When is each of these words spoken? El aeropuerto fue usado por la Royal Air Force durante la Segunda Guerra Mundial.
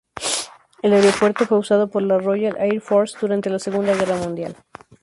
El 0.81 0.93
aeropuerto 0.93 1.45
fue 1.45 1.59
usado 1.59 1.91
por 1.91 2.01
la 2.01 2.17
Royal 2.17 2.57
Air 2.57 2.81
Force 2.81 3.15
durante 3.21 3.51
la 3.51 3.59
Segunda 3.59 3.93
Guerra 3.93 4.15
Mundial. 4.15 4.55